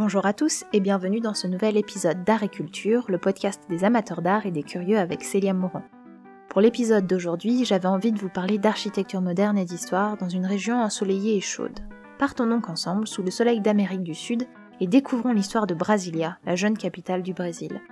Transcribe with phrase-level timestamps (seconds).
[0.00, 4.46] Bonjour à tous et bienvenue dans ce nouvel épisode d'Art le podcast des amateurs d'art
[4.46, 5.82] et des curieux avec Célia Moran.
[6.48, 10.80] Pour l'épisode d'aujourd'hui, j'avais envie de vous parler d'architecture moderne et d'histoire dans une région
[10.80, 11.80] ensoleillée et chaude.
[12.18, 14.48] Partons donc ensemble sous le soleil d'Amérique du Sud
[14.80, 17.82] et découvrons l'histoire de Brasilia, la jeune capitale du Brésil.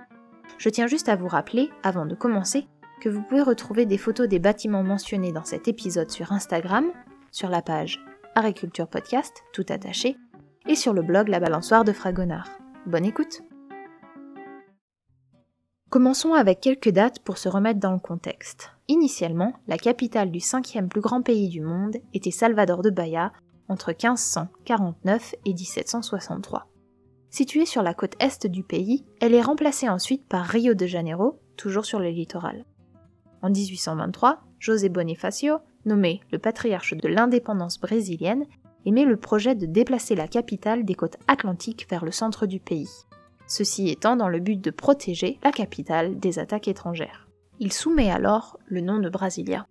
[0.57, 2.65] Je tiens juste à vous rappeler, avant de commencer,
[3.01, 6.85] que vous pouvez retrouver des photos des bâtiments mentionnés dans cet épisode sur Instagram,
[7.31, 8.03] sur la page
[8.55, 10.15] Culture Podcast, tout attaché,
[10.69, 12.47] et sur le blog La Balançoire de Fragonard.
[12.85, 13.41] Bonne écoute
[15.89, 18.69] Commençons avec quelques dates pour se remettre dans le contexte.
[18.87, 23.33] Initialement, la capitale du cinquième plus grand pays du monde était Salvador de Bahia,
[23.67, 26.67] entre 1549 et 1763.
[27.31, 31.39] Située sur la côte est du pays, elle est remplacée ensuite par Rio de Janeiro,
[31.57, 32.63] toujours sur le littoral.
[33.41, 38.45] En 1823, José Bonifacio, nommé le patriarche de l'indépendance brésilienne,
[38.85, 42.89] émet le projet de déplacer la capitale des côtes atlantiques vers le centre du pays.
[43.47, 47.27] Ceci étant dans le but de protéger la capitale des attaques étrangères.
[47.59, 49.65] Il soumet alors le nom de Brasilia.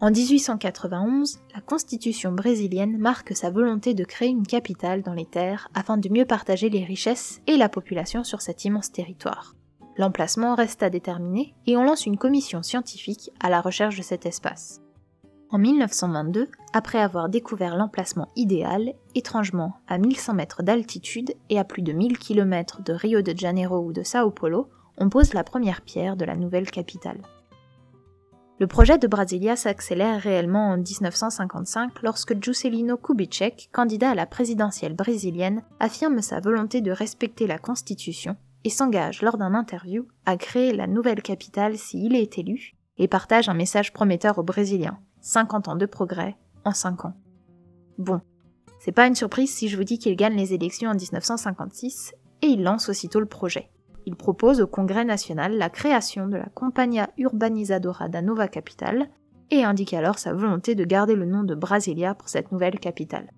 [0.00, 5.68] En 1891, la constitution brésilienne marque sa volonté de créer une capitale dans les terres
[5.74, 9.56] afin de mieux partager les richesses et la population sur cet immense territoire.
[9.96, 14.24] L'emplacement reste à déterminer et on lance une commission scientifique à la recherche de cet
[14.24, 14.80] espace.
[15.50, 21.80] En 1922, après avoir découvert l'emplacement idéal, étrangement à 1100 mètres d'altitude et à plus
[21.80, 25.80] de 1000 km de Rio de Janeiro ou de Sao Paulo, on pose la première
[25.80, 27.22] pierre de la nouvelle capitale.
[28.60, 34.94] Le projet de Brasilia s'accélère réellement en 1955 lorsque Juscelino Kubitschek, candidat à la présidentielle
[34.94, 40.74] brésilienne, affirme sa volonté de respecter la Constitution et s'engage lors d'un interview à créer
[40.74, 44.98] la nouvelle capitale s'il est élu, et partage un message prometteur aux Brésiliens.
[45.20, 47.14] 50 ans de progrès en 5 ans.
[47.98, 48.20] Bon,
[48.78, 52.46] c'est pas une surprise si je vous dis qu'il gagne les élections en 1956 et
[52.46, 53.70] il lance aussitôt le projet.
[54.06, 59.10] Il propose au Congrès national la création de la Compagnia Urbanizadora da Nova Capital
[59.50, 63.30] et indique alors sa volonté de garder le nom de Brasilia pour cette nouvelle capitale.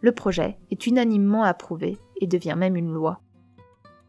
[0.00, 3.20] Le projet est unanimement approuvé et devient même une loi.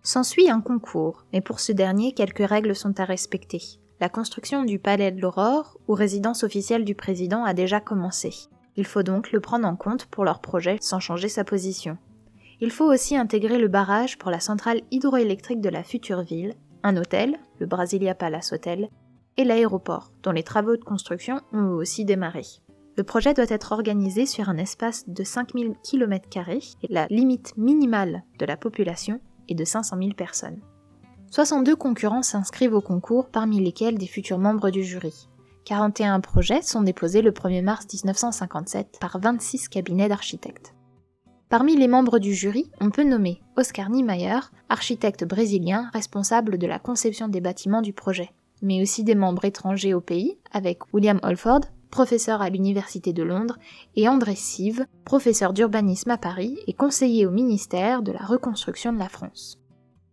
[0.03, 3.61] S'ensuit un concours, mais pour ce dernier, quelques règles sont à respecter
[4.01, 8.33] la construction du palais de l'Aurore, ou résidence officielle du président, a déjà commencé.
[8.75, 11.99] Il faut donc le prendre en compte pour leur projet sans changer sa position.
[12.61, 16.97] Il faut aussi intégrer le barrage pour la centrale hydroélectrique de la future ville, un
[16.97, 18.89] hôtel, le Brasilia Palace Hotel,
[19.37, 22.43] et l'aéroport, dont les travaux de construction ont aussi démarré.
[22.97, 26.27] Le projet doit être organisé sur un espace de 5000 km
[26.81, 30.59] et la limite minimale de la population est de 500 000 personnes.
[31.31, 35.29] 62 concurrents s'inscrivent au concours, parmi lesquels des futurs membres du jury.
[35.63, 40.75] 41 projets sont déposés le 1er mars 1957 par 26 cabinets d'architectes.
[41.47, 46.79] Parmi les membres du jury, on peut nommer Oscar Niemeyer, architecte brésilien responsable de la
[46.79, 48.31] conception des bâtiments du projet,
[48.61, 53.57] mais aussi des membres étrangers au pays, avec William Holford, professeur à l'Université de Londres,
[53.95, 58.99] et André Sive, professeur d'urbanisme à Paris et conseiller au ministère de la reconstruction de
[58.99, 59.60] la France.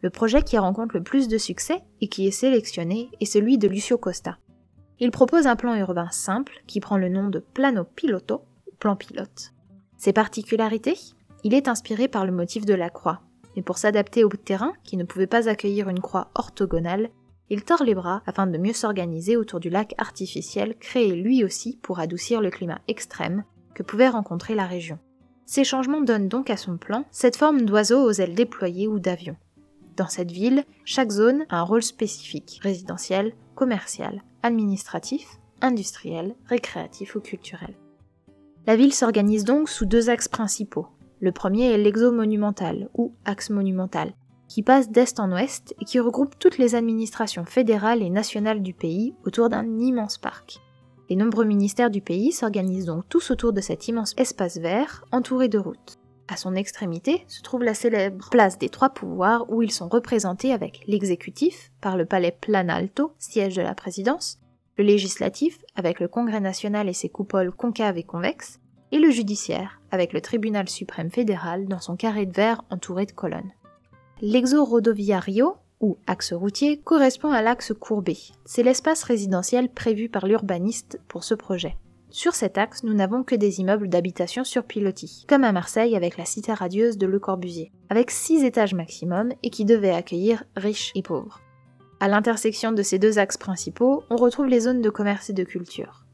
[0.01, 3.67] Le projet qui rencontre le plus de succès et qui est sélectionné est celui de
[3.67, 4.39] Lucio Costa.
[5.01, 8.43] Il propose un plan urbain simple qui prend le nom de Plano Piloto,
[8.79, 9.53] plan pilote.
[9.97, 10.97] Ses particularités?
[11.43, 13.23] Il est inspiré par le motif de la croix,
[13.57, 17.11] mais pour s'adapter au terrain qui ne pouvait pas accueillir une croix orthogonale,
[17.51, 21.79] il tord les bras afin de mieux s'organiser autour du lac artificiel créé lui aussi
[21.83, 23.45] pour adoucir le climat extrême
[23.75, 24.99] que pouvait rencontrer la région.
[25.47, 29.37] Ces changements donnent donc à son plan cette forme d'oiseau aux ailes déployées ou d'avion.
[29.99, 35.27] Dans cette ville, chaque zone a un rôle spécifique, résidentiel, commercial, administratif,
[35.61, 37.75] industriel, récréatif ou culturel.
[38.69, 40.87] La ville s'organise donc sous deux axes principaux.
[41.19, 44.13] Le premier est l'exo-monumental, ou axe monumental,
[44.47, 48.75] qui passe d'est en ouest et qui regroupe toutes les administrations fédérales et nationales du
[48.75, 50.61] pays autour d'un immense parc.
[51.11, 55.49] Les nombreux ministères du pays s'organisent donc tous autour de cet immense espace vert entouré
[55.49, 55.98] de routes.
[56.29, 60.53] À son extrémité se trouve la célèbre place des trois pouvoirs où ils sont représentés
[60.53, 64.39] avec l'exécutif par le palais Planalto, siège de la présidence,
[64.77, 68.61] le législatif avec le Congrès national et ses coupoles concaves et convexes,
[68.93, 73.13] et le judiciaire avec le tribunal suprême fédéral dans son carré de verre entouré de
[73.13, 73.53] colonnes.
[74.21, 78.19] L'exo rodoviario, ou axe routier, correspond à l'axe courbé.
[78.45, 81.77] C'est l'espace résidentiel prévu par l'urbaniste pour ce projet.
[82.11, 86.17] Sur cet axe, nous n'avons que des immeubles d'habitation sur pilotis, comme à Marseille avec
[86.17, 90.91] la cité radieuse de Le Corbusier, avec 6 étages maximum et qui devait accueillir riches
[90.95, 91.43] et pauvres.
[92.01, 95.45] À l'intersection de ces deux axes principaux, on retrouve les zones de commerce et de
[95.45, 96.07] culture.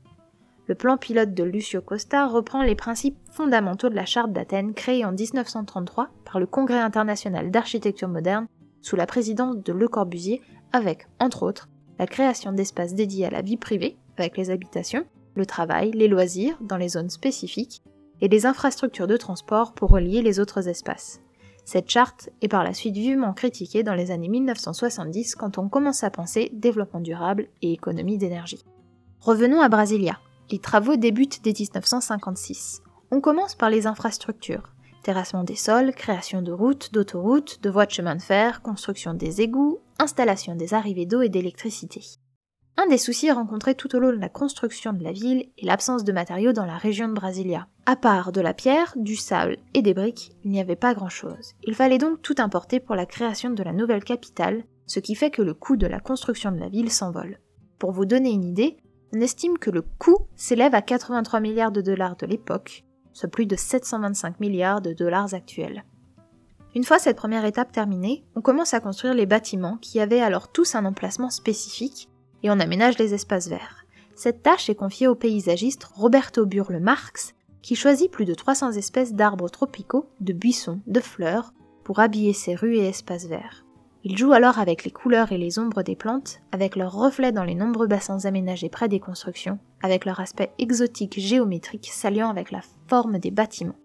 [0.67, 5.05] le plan pilote de Lucio Costa reprend les principes fondamentaux de la charte d'Athènes créée
[5.05, 8.47] en 1933 par le Congrès international d'architecture moderne
[8.81, 10.41] sous la présidence de Le Corbusier
[10.73, 11.69] avec, entre autres,
[11.99, 16.59] la création d'espaces dédiés à la vie privée, avec les habitations, le travail, les loisirs
[16.61, 17.83] dans les zones spécifiques,
[18.21, 21.21] et des infrastructures de transport pour relier les autres espaces.
[21.65, 26.05] Cette charte est par la suite vivement critiquée dans les années 1970 quand on commence
[26.05, 28.65] à penser développement durable et économie d'énergie.
[29.21, 30.19] Revenons à Brasilia.
[30.51, 32.83] Les travaux débutent dès 1956.
[33.11, 34.75] On commence par les infrastructures.
[35.03, 39.41] Terrassement des sols, création de routes, d'autoroutes, de voies de chemin de fer, construction des
[39.41, 42.03] égouts, installation des arrivées d'eau et d'électricité.
[42.77, 46.03] Un des soucis rencontrés tout au long de la construction de la ville est l'absence
[46.03, 47.69] de matériaux dans la région de Brasilia.
[47.87, 51.55] À part de la pierre, du sable et des briques, il n'y avait pas grand-chose.
[51.63, 55.31] Il fallait donc tout importer pour la création de la nouvelle capitale, ce qui fait
[55.31, 57.39] que le coût de la construction de la ville s'envole.
[57.79, 58.77] Pour vous donner une idée,
[59.15, 63.47] on estime que le coût s'élève à 83 milliards de dollars de l'époque, soit plus
[63.47, 65.85] de 725 milliards de dollars actuels.
[66.75, 70.51] Une fois cette première étape terminée, on commence à construire les bâtiments qui avaient alors
[70.51, 72.09] tous un emplacement spécifique
[72.45, 73.85] et on aménage les espaces verts.
[74.15, 79.15] Cette tâche est confiée au paysagiste Roberto Burle Marx qui choisit plus de 300 espèces
[79.15, 81.53] d'arbres tropicaux, de buissons, de fleurs
[81.83, 83.65] pour habiller ses rues et espaces verts.
[84.05, 87.43] Il joue alors avec les couleurs et les ombres des plantes, avec leurs reflets dans
[87.43, 92.61] les nombreux bassins aménagés près des constructions, avec leur aspect exotique géométrique s'alliant avec la
[92.87, 93.79] forme des bâtiments.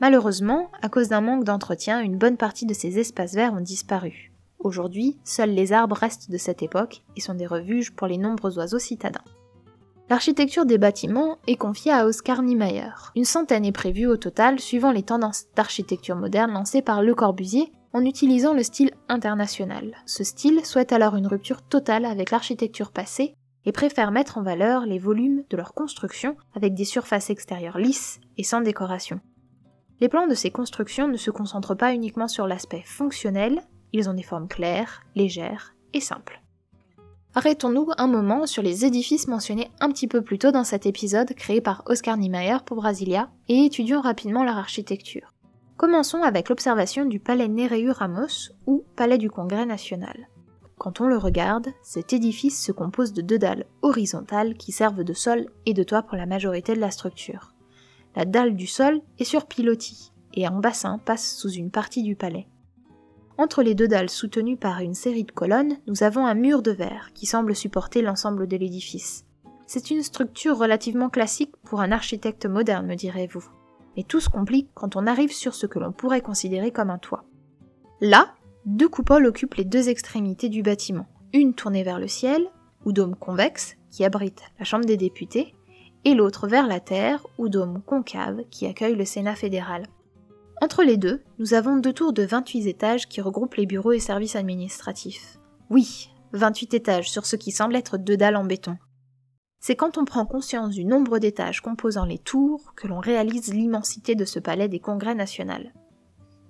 [0.00, 4.31] Malheureusement, à cause d'un manque d'entretien, une bonne partie de ces espaces verts ont disparu.
[4.62, 8.58] Aujourd'hui, seuls les arbres restent de cette époque et sont des refuges pour les nombreux
[8.58, 9.24] oiseaux citadins.
[10.08, 12.90] L'architecture des bâtiments est confiée à Oscar Niemeyer.
[13.16, 17.72] Une centaine est prévue au total suivant les tendances d'architecture moderne lancées par Le Corbusier
[17.92, 19.96] en utilisant le style international.
[20.06, 24.86] Ce style souhaite alors une rupture totale avec l'architecture passée et préfère mettre en valeur
[24.86, 29.20] les volumes de leur construction avec des surfaces extérieures lisses et sans décoration.
[30.00, 34.14] Les plans de ces constructions ne se concentrent pas uniquement sur l'aspect fonctionnel, ils ont
[34.14, 36.42] des formes claires, légères et simples.
[37.34, 41.32] Arrêtons-nous un moment sur les édifices mentionnés un petit peu plus tôt dans cet épisode
[41.34, 45.32] créé par Oscar Niemeyer pour Brasilia et étudions rapidement leur architecture.
[45.78, 50.28] Commençons avec l'observation du palais Nereu Ramos ou palais du Congrès national.
[50.76, 55.12] Quand on le regarde, cet édifice se compose de deux dalles horizontales qui servent de
[55.14, 57.54] sol et de toit pour la majorité de la structure.
[58.14, 62.14] La dalle du sol est sur pilotis et un bassin passe sous une partie du
[62.14, 62.46] palais.
[63.42, 66.70] Entre les deux dalles soutenues par une série de colonnes, nous avons un mur de
[66.70, 69.24] verre qui semble supporter l'ensemble de l'édifice.
[69.66, 73.42] C'est une structure relativement classique pour un architecte moderne, me direz-vous
[73.96, 76.98] mais tout se complique quand on arrive sur ce que l'on pourrait considérer comme un
[76.98, 77.24] toit.
[78.00, 78.32] Là,
[78.64, 82.46] deux coupoles occupent les deux extrémités du bâtiment, une tournée vers le ciel,
[82.84, 85.54] ou dôme convexe, qui abrite la Chambre des députés,
[86.04, 89.86] et l'autre vers la Terre, ou dôme concave, qui accueille le Sénat fédéral.
[90.62, 93.98] Entre les deux, nous avons deux tours de 28 étages qui regroupent les bureaux et
[93.98, 95.36] services administratifs.
[95.68, 98.78] Oui, 28 étages sur ce qui semble être deux dalles en béton
[99.62, 104.16] c'est quand on prend conscience du nombre d'étages composant les tours que l'on réalise l'immensité
[104.16, 105.70] de ce palais des congrès nationaux.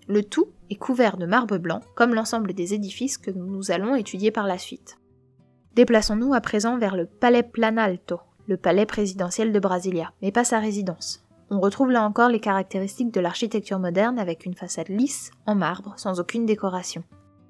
[0.09, 4.31] Le tout est couvert de marbre blanc, comme l'ensemble des édifices que nous allons étudier
[4.31, 4.97] par la suite.
[5.75, 10.59] Déplaçons-nous à présent vers le Palais Planalto, le palais présidentiel de Brasilia, mais pas sa
[10.59, 11.23] résidence.
[11.55, 15.93] On retrouve là encore les caractéristiques de l'architecture moderne avec une façade lisse, en marbre,
[15.99, 17.05] sans aucune décoration.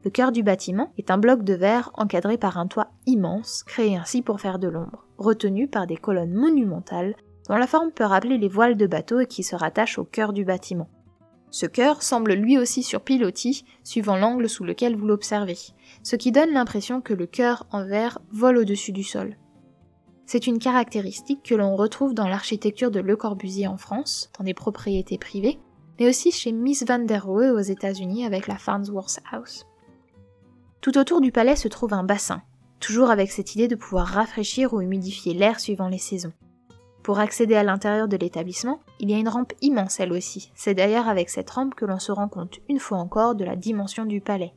[0.05, 3.97] Le cœur du bâtiment est un bloc de verre encadré par un toit immense, créé
[3.97, 7.15] ainsi pour faire de l'ombre, retenu par des colonnes monumentales
[7.49, 10.33] dont la forme peut rappeler les voiles de bateau et qui se rattachent au cœur
[10.33, 10.89] du bâtiment.
[11.53, 15.59] Ce cœur semble lui aussi sur pilotis, suivant l'angle sous lequel vous l'observez,
[16.03, 19.37] ce qui donne l'impression que le cœur en verre vole au-dessus du sol.
[20.27, 24.55] C'est une caractéristique que l'on retrouve dans l'architecture de Le Corbusier en France, dans des
[24.55, 25.59] propriétés privées,
[25.99, 29.67] mais aussi chez Miss Van der Rohe aux États-Unis avec la Farnsworth House.
[30.81, 32.43] Tout autour du palais se trouve un bassin,
[32.81, 36.33] toujours avec cette idée de pouvoir rafraîchir ou humidifier l'air suivant les saisons.
[37.03, 40.53] Pour accéder à l'intérieur de l'établissement, il y a une rampe immense elle aussi.
[40.55, 43.57] C'est d'ailleurs avec cette rampe que l'on se rend compte une fois encore de la
[43.57, 44.55] dimension du palais.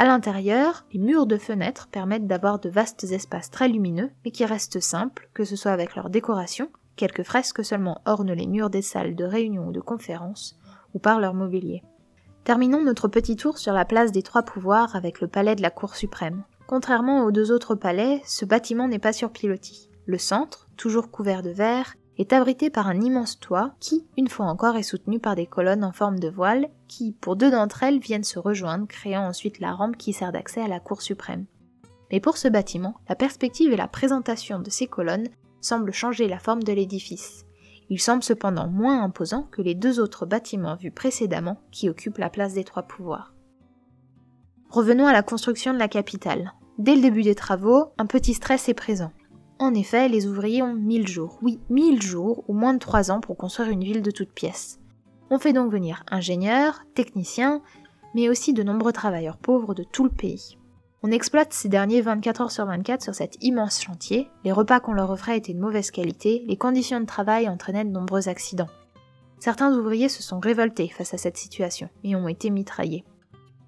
[0.00, 4.44] À l'intérieur, les murs de fenêtres permettent d'avoir de vastes espaces très lumineux, mais qui
[4.44, 8.80] restent simples, que ce soit avec leur décoration, quelques fresques seulement ornent les murs des
[8.80, 10.56] salles de réunion ou de conférence,
[10.94, 11.82] ou par leur mobilier.
[12.44, 15.70] Terminons notre petit tour sur la place des trois pouvoirs avec le palais de la
[15.70, 16.44] Cour suprême.
[16.68, 19.90] Contrairement aux deux autres palais, ce bâtiment n'est pas sur pilotis.
[20.06, 24.46] Le centre, toujours couvert de verre, est abrité par un immense toit qui, une fois
[24.46, 28.00] encore, est soutenu par des colonnes en forme de voile qui, pour deux d'entre elles,
[28.00, 31.46] viennent se rejoindre, créant ensuite la rampe qui sert d'accès à la Cour suprême.
[32.10, 35.28] Mais pour ce bâtiment, la perspective et la présentation de ces colonnes
[35.60, 37.44] semble changer la forme de l'édifice.
[37.90, 42.30] Il semble cependant moins imposant que les deux autres bâtiments vus précédemment qui occupent la
[42.30, 43.32] place des trois pouvoirs.
[44.70, 46.52] Revenons à la construction de la capitale.
[46.78, 49.12] Dès le début des travaux, un petit stress est présent.
[49.60, 53.20] En effet, les ouvriers ont 1000 jours, oui, 1000 jours ou moins de 3 ans
[53.20, 54.78] pour construire une ville de toutes pièces.
[55.30, 57.60] On fait donc venir ingénieurs, techniciens,
[58.14, 60.56] mais aussi de nombreux travailleurs pauvres de tout le pays.
[61.02, 64.92] On exploite ces derniers 24 heures sur 24 sur cet immense chantier, les repas qu'on
[64.92, 68.70] leur offrait étaient de mauvaise qualité, les conditions de travail entraînaient de nombreux accidents.
[69.40, 73.04] Certains ouvriers se sont révoltés face à cette situation et ont été mitraillés.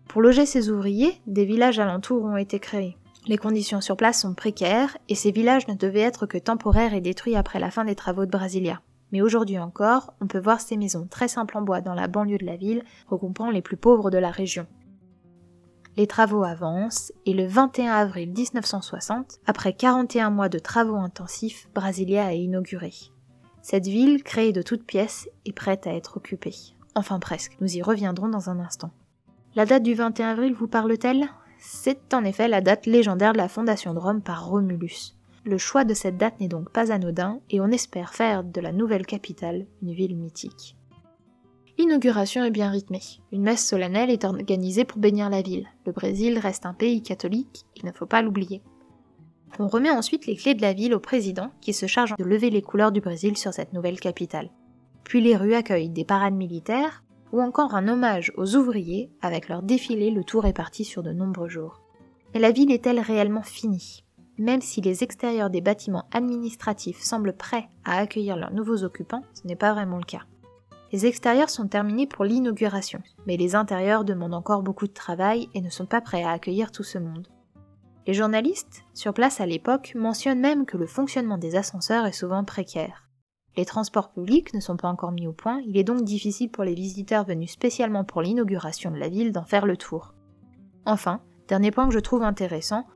[0.08, 2.96] Pour loger ces ouvriers, des villages alentours ont été créés.
[3.26, 7.00] Les conditions sur place sont précaires et ces villages ne devaient être que temporaires et
[7.00, 8.80] détruits après la fin des travaux de Brasilia.
[9.12, 12.38] Mais aujourd'hui encore, on peut voir ces maisons très simples en bois dans la banlieue
[12.38, 14.66] de la ville, regroupant les plus pauvres de la région.
[15.96, 22.32] Les travaux avancent et le 21 avril 1960, après 41 mois de travaux intensifs, Brasilia
[22.32, 22.94] est inaugurée.
[23.60, 26.54] Cette ville, créée de toutes pièces, est prête à être occupée.
[26.94, 28.92] Enfin presque, nous y reviendrons dans un instant.
[29.56, 31.28] La date du 21 avril vous parle-t-elle?
[31.62, 35.14] C'est en effet la date légendaire de la fondation de Rome par Romulus.
[35.44, 38.72] Le choix de cette date n'est donc pas anodin et on espère faire de la
[38.72, 40.74] nouvelle capitale une ville mythique.
[41.78, 43.02] L'inauguration est bien rythmée.
[43.30, 45.66] Une messe solennelle est organisée pour bénir la ville.
[45.84, 48.62] Le Brésil reste un pays catholique, il ne faut pas l'oublier.
[49.58, 52.48] On remet ensuite les clés de la ville au président qui se charge de lever
[52.48, 54.50] les couleurs du Brésil sur cette nouvelle capitale.
[55.04, 57.02] Puis les rues accueillent des parades militaires
[57.32, 61.48] ou encore un hommage aux ouvriers avec leur défilé le tout réparti sur de nombreux
[61.48, 61.80] jours.
[62.34, 64.04] Mais la ville est-elle réellement finie?
[64.38, 69.46] Même si les extérieurs des bâtiments administratifs semblent prêts à accueillir leurs nouveaux occupants, ce
[69.46, 70.22] n'est pas vraiment le cas.
[70.92, 75.60] Les extérieurs sont terminés pour l'inauguration, mais les intérieurs demandent encore beaucoup de travail et
[75.60, 77.28] ne sont pas prêts à accueillir tout ce monde.
[78.06, 82.44] Les journalistes, sur place à l'époque, mentionnent même que le fonctionnement des ascenseurs est souvent
[82.44, 83.09] précaire.
[83.56, 86.64] Les transports publics ne sont pas encore mis au point, il est donc difficile pour
[86.64, 90.14] les visiteurs venus spécialement pour l'inauguration de la ville d'en faire le tour.
[90.86, 92.86] Enfin, dernier point que je trouve intéressant,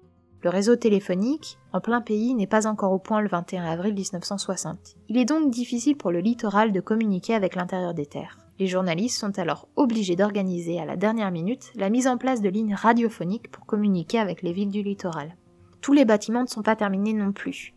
[0.45, 4.97] le réseau téléphonique, en plein pays, n'est pas encore au point le 21 avril 1960.
[5.09, 8.39] Il est donc difficile pour le littoral de communiquer avec l'intérieur des terres.
[8.59, 12.51] Les journalistes sont alors obligés d'organiser à la dernière minute la mise en place de
[12.51, 15.35] lignes radiophoniques pour communiquer avec les villes du littoral.
[15.81, 17.75] Tous les bâtiments ne sont pas terminés non plus.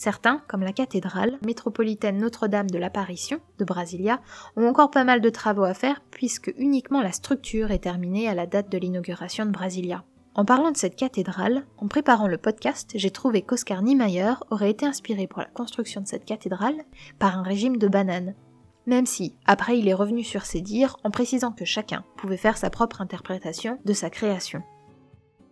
[0.00, 4.22] Certains, comme la cathédrale métropolitaine Notre-Dame de l'Apparition de Brasilia,
[4.56, 8.34] ont encore pas mal de travaux à faire puisque uniquement la structure est terminée à
[8.34, 10.02] la date de l'inauguration de Brasilia.
[10.34, 14.86] En parlant de cette cathédrale, en préparant le podcast, j'ai trouvé qu'Oscar Niemeyer aurait été
[14.86, 16.80] inspiré pour la construction de cette cathédrale
[17.18, 18.34] par un régime de bananes.
[18.86, 22.56] Même si, après, il est revenu sur ses dires en précisant que chacun pouvait faire
[22.56, 24.62] sa propre interprétation de sa création.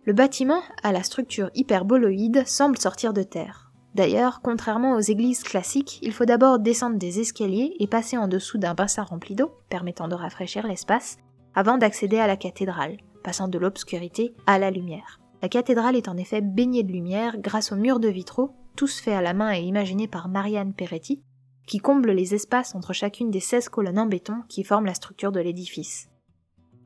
[0.05, 3.68] Le bâtiment, à la structure hyperboloïde, semble sortir de terre.
[3.95, 8.57] D'ailleurs, contrairement aux églises classiques, il faut d'abord descendre des escaliers et passer en dessous
[8.57, 11.17] d'un bassin rempli d'eau, permettant de rafraîchir l'espace,
[11.55, 15.19] avant d'accéder à la cathédrale passant de l'obscurité à la lumière.
[15.41, 19.13] La cathédrale est en effet baignée de lumière grâce aux murs de vitraux, tous faits
[19.13, 21.23] à la main et imaginés par Marianne Peretti,
[21.67, 25.31] qui comblent les espaces entre chacune des 16 colonnes en béton qui forment la structure
[25.31, 26.09] de l'édifice.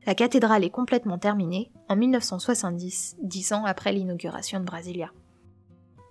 [0.06, 5.10] La cathédrale est complètement terminée en 1970, dix ans après l'inauguration de Brasilia.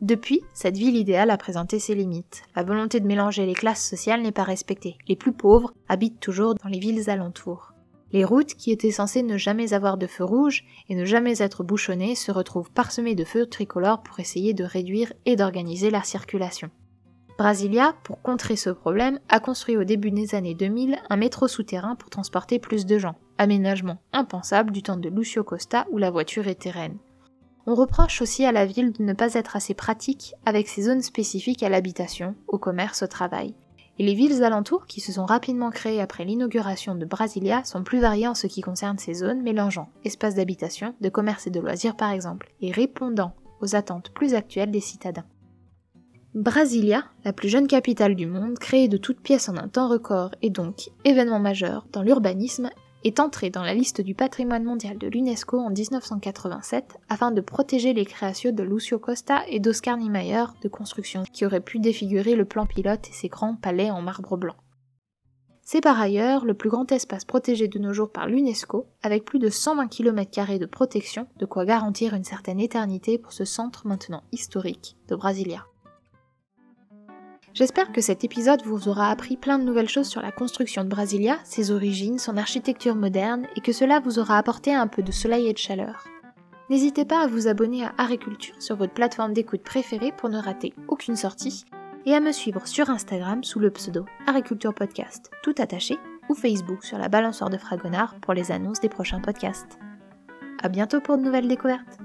[0.03, 2.43] Depuis, cette ville idéale a présenté ses limites.
[2.57, 4.97] La volonté de mélanger les classes sociales n'est pas respectée.
[5.07, 7.71] Les plus pauvres habitent toujours dans les villes alentours.
[8.11, 11.63] Les routes, qui étaient censées ne jamais avoir de feu rouge et ne jamais être
[11.63, 16.69] bouchonnées, se retrouvent parsemées de feux tricolores pour essayer de réduire et d'organiser la circulation.
[17.37, 21.95] Brasilia, pour contrer ce problème, a construit au début des années 2000 un métro souterrain
[21.95, 26.49] pour transporter plus de gens, aménagement impensable du temps de Lucio Costa où la voiture
[26.49, 26.97] était reine.
[27.65, 31.01] On reproche aussi à la ville de ne pas être assez pratique avec ses zones
[31.01, 33.55] spécifiques à l'habitation, au commerce, au travail
[33.99, 37.99] et les villes alentours qui se sont rapidement créées après l'inauguration de Brasilia sont plus
[37.99, 41.95] variées en ce qui concerne ces zones mélangeant espaces d'habitation, de commerce et de loisirs
[41.95, 45.25] par exemple, et répondant aux attentes plus actuelles des citadins.
[46.33, 50.31] Brasilia, la plus jeune capitale du monde, créée de toutes pièces en un temps record
[50.41, 52.71] et donc événement majeur dans l'urbanisme,
[53.03, 57.93] est entré dans la liste du patrimoine mondial de l'UNESCO en 1987 afin de protéger
[57.93, 62.45] les créations de Lucio Costa et d'Oscar Niemeyer de construction qui auraient pu défigurer le
[62.45, 64.55] plan pilote et ses grands palais en marbre blanc.
[65.65, 69.39] C'est par ailleurs le plus grand espace protégé de nos jours par l'UNESCO, avec plus
[69.39, 74.23] de 120 km de protection, de quoi garantir une certaine éternité pour ce centre maintenant
[74.33, 75.65] historique de Brasilia.
[77.53, 80.89] J'espère que cet épisode vous aura appris plein de nouvelles choses sur la construction de
[80.89, 85.11] Brasilia, ses origines, son architecture moderne, et que cela vous aura apporté un peu de
[85.11, 86.07] soleil et de chaleur.
[86.71, 90.73] N'hésitez pas à vous abonner à Agriculture sur votre plateforme d'écoute préférée pour ne rater
[90.87, 91.63] aucune sortie,
[92.07, 95.97] et à me suivre sur Instagram sous le pseudo Agriculture Podcast, tout attaché,
[96.29, 99.77] ou Facebook sur la balançoire de Fragonard pour les annonces des prochains podcasts.
[100.63, 101.99] À bientôt pour de nouvelles découvertes!